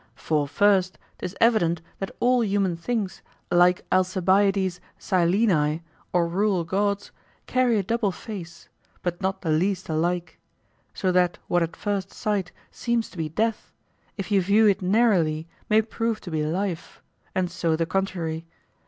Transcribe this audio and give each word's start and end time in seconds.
For 0.15 0.47
first 0.47 0.97
'tis 1.19 1.35
evident 1.39 1.79
that 1.99 2.09
all 2.19 2.43
human 2.43 2.75
things, 2.75 3.21
like 3.51 3.85
Alcibiades' 3.91 4.79
Sileni 4.99 5.83
or 6.11 6.27
rural 6.27 6.63
gods, 6.63 7.11
carry 7.45 7.77
a 7.77 7.83
double 7.83 8.11
face, 8.11 8.67
but 9.03 9.21
not 9.21 9.43
the 9.43 9.51
least 9.51 9.89
alike; 9.89 10.39
so 10.91 11.11
that 11.11 11.37
what 11.47 11.61
at 11.61 11.75
first 11.75 12.11
sight 12.13 12.51
seems 12.71 13.11
to 13.11 13.17
be 13.19 13.29
death, 13.29 13.71
if 14.17 14.31
you 14.31 14.41
view 14.41 14.65
it 14.65 14.81
narrowly 14.81 15.47
may 15.69 15.83
prove 15.83 16.19
to 16.21 16.31
be 16.31 16.43
life; 16.43 17.03
and 17.35 17.51
so 17.51 17.75
the 17.75 17.85
contrary. 17.85 18.47